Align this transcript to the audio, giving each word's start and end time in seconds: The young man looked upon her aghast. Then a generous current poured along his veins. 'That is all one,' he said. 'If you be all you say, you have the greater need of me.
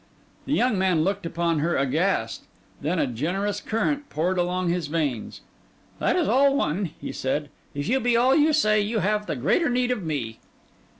The 0.47 0.53
young 0.53 0.79
man 0.79 1.03
looked 1.03 1.27
upon 1.27 1.59
her 1.59 1.77
aghast. 1.77 2.45
Then 2.81 2.97
a 2.97 3.05
generous 3.05 3.61
current 3.61 4.09
poured 4.09 4.39
along 4.39 4.69
his 4.69 4.87
veins. 4.87 5.41
'That 5.99 6.15
is 6.15 6.27
all 6.27 6.55
one,' 6.57 6.89
he 6.99 7.11
said. 7.11 7.49
'If 7.75 7.87
you 7.87 7.99
be 7.99 8.17
all 8.17 8.35
you 8.35 8.51
say, 8.51 8.81
you 8.81 8.97
have 8.97 9.27
the 9.27 9.35
greater 9.35 9.69
need 9.69 9.91
of 9.91 10.01
me. 10.01 10.39